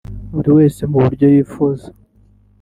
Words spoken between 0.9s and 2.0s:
mu buryo yifuza